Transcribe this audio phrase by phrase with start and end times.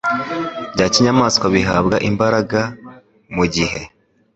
[0.73, 2.61] bya kinyamaswa bihabwa imbaraga,
[3.35, 3.81] mu gihe